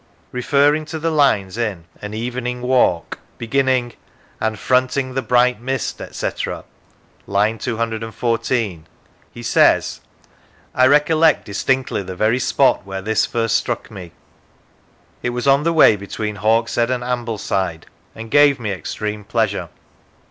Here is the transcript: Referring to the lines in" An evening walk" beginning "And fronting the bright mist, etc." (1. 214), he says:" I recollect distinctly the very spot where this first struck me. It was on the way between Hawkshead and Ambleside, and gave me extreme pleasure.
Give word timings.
Referring 0.31 0.83
to 0.85 0.97
the 0.97 1.11
lines 1.11 1.59
in" 1.59 1.83
An 2.01 2.11
evening 2.15 2.63
walk" 2.63 3.19
beginning 3.37 3.93
"And 4.39 4.57
fronting 4.57 5.13
the 5.13 5.21
bright 5.21 5.61
mist, 5.61 6.01
etc." 6.01 6.63
(1. 7.27 7.59
214), 7.59 8.87
he 9.31 9.43
says:" 9.43 10.01
I 10.73 10.87
recollect 10.87 11.45
distinctly 11.45 12.01
the 12.01 12.15
very 12.15 12.39
spot 12.39 12.83
where 12.83 13.03
this 13.03 13.27
first 13.27 13.55
struck 13.55 13.91
me. 13.91 14.11
It 15.21 15.29
was 15.29 15.45
on 15.45 15.61
the 15.61 15.71
way 15.71 15.95
between 15.95 16.37
Hawkshead 16.37 16.89
and 16.89 17.03
Ambleside, 17.03 17.85
and 18.15 18.31
gave 18.31 18.59
me 18.59 18.71
extreme 18.71 19.23
pleasure. 19.23 19.69